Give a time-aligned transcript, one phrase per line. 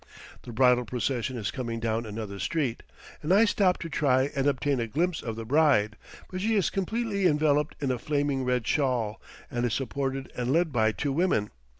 [0.41, 2.81] The bridal procession is coming down another street,
[3.21, 5.95] and I stop to try and obtain a glimpse of the bride;
[6.31, 10.71] but she is completely enveloped in a flaming red shawl, and is supported and led
[10.71, 11.51] by two women.